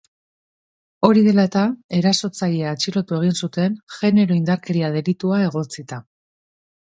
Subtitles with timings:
[1.07, 1.65] Hori dela eta,
[1.97, 6.01] erasotzailea atxilotu egin zuten, genero indarkeria delitua egotzita.